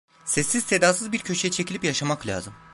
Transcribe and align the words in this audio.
Sessiz 0.25 0.63
sedasız 0.67 1.11
bir 1.11 1.19
köşeye 1.19 1.51
çekilip 1.51 1.83
yaşamak 1.83 2.27
lazım. 2.27 2.53